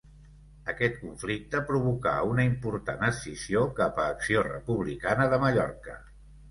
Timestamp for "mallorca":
5.47-6.03